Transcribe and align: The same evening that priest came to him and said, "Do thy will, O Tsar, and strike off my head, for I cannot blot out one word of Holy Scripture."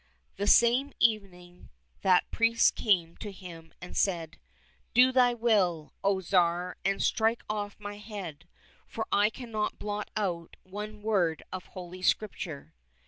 The 0.37 0.47
same 0.47 0.93
evening 0.99 1.69
that 2.01 2.31
priest 2.31 2.73
came 2.75 3.17
to 3.17 3.31
him 3.31 3.71
and 3.79 3.95
said, 3.95 4.39
"Do 4.95 5.11
thy 5.11 5.35
will, 5.35 5.93
O 6.03 6.21
Tsar, 6.21 6.75
and 6.83 7.03
strike 7.03 7.43
off 7.47 7.79
my 7.79 7.97
head, 7.99 8.47
for 8.87 9.05
I 9.11 9.29
cannot 9.29 9.77
blot 9.77 10.09
out 10.17 10.57
one 10.63 11.03
word 11.03 11.43
of 11.53 11.65
Holy 11.67 12.01
Scripture." 12.01 12.73